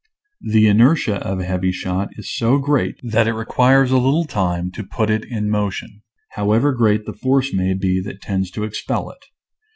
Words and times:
The 0.41 0.65
inertia 0.65 1.17
of 1.23 1.39
a 1.39 1.43
heavy 1.45 1.71
shot 1.71 2.09
is 2.13 2.35
so 2.35 2.57
great 2.57 2.95
that 3.03 3.27
it 3.27 3.33
requires 3.33 3.91
a 3.91 3.99
little 3.99 4.25
time 4.25 4.71
to 4.71 4.83
put 4.83 5.11
it 5.11 5.23
in 5.23 5.47
motion, 5.47 6.01
however 6.29 6.71
great 6.73 7.05
the 7.05 7.13
force 7.13 7.53
may 7.53 7.75
be 7.75 8.01
that 8.01 8.19
tends 8.19 8.49
to 8.57 8.63
expel 8.63 9.11
it. 9.11 9.23